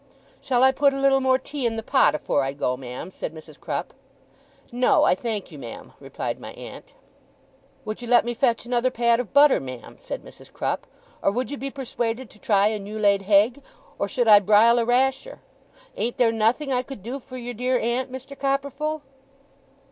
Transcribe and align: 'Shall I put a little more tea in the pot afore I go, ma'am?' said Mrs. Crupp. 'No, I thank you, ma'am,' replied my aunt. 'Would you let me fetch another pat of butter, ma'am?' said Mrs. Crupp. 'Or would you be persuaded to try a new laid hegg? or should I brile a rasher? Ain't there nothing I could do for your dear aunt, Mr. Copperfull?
'Shall 0.41 0.63
I 0.63 0.71
put 0.71 0.95
a 0.95 0.99
little 0.99 1.19
more 1.21 1.37
tea 1.37 1.67
in 1.67 1.75
the 1.75 1.83
pot 1.83 2.15
afore 2.15 2.41
I 2.43 2.53
go, 2.53 2.75
ma'am?' 2.75 3.11
said 3.11 3.35
Mrs. 3.35 3.59
Crupp. 3.59 3.93
'No, 4.71 5.03
I 5.03 5.13
thank 5.13 5.51
you, 5.51 5.59
ma'am,' 5.59 5.93
replied 5.99 6.39
my 6.39 6.53
aunt. 6.53 6.95
'Would 7.85 8.01
you 8.01 8.07
let 8.07 8.25
me 8.25 8.33
fetch 8.33 8.65
another 8.65 8.89
pat 8.89 9.19
of 9.19 9.31
butter, 9.31 9.59
ma'am?' 9.59 9.99
said 9.99 10.23
Mrs. 10.23 10.51
Crupp. 10.51 10.87
'Or 11.21 11.29
would 11.29 11.51
you 11.51 11.57
be 11.57 11.69
persuaded 11.69 12.31
to 12.31 12.39
try 12.39 12.69
a 12.69 12.79
new 12.79 12.97
laid 12.97 13.21
hegg? 13.21 13.61
or 13.99 14.07
should 14.07 14.27
I 14.27 14.39
brile 14.39 14.79
a 14.79 14.85
rasher? 14.85 15.39
Ain't 15.95 16.17
there 16.17 16.31
nothing 16.31 16.73
I 16.73 16.81
could 16.81 17.03
do 17.03 17.19
for 17.19 17.37
your 17.37 17.53
dear 17.53 17.77
aunt, 17.77 18.11
Mr. 18.11 18.35
Copperfull? 18.35 19.03